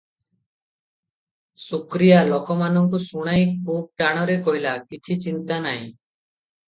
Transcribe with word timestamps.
ଶୁକ୍ରିଆ 1.65 2.23
ଲୋକମାନଙ୍କୁ 2.29 3.03
ଶୁଣାଇ 3.03 3.45
ଖୁବ୍ 3.67 3.85
ଟାଣରେ 4.03 4.39
କହିଲା, 4.49 4.73
"କିଛି 4.95 5.19
ଚିନ୍ତା 5.27 5.61
ନାହିଁ। 5.67 5.85